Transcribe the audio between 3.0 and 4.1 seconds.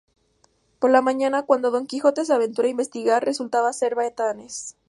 resultaban ser seis